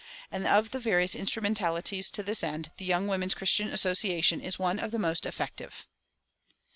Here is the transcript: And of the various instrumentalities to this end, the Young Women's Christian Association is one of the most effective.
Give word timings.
And 0.31 0.47
of 0.47 0.71
the 0.71 0.79
various 0.79 1.13
instrumentalities 1.13 2.09
to 2.09 2.23
this 2.23 2.43
end, 2.43 2.71
the 2.77 2.85
Young 2.85 3.05
Women's 3.07 3.35
Christian 3.35 3.67
Association 3.67 4.41
is 4.41 4.57
one 4.57 4.79
of 4.79 4.89
the 4.89 4.97
most 4.97 5.27
effective. 5.27 5.85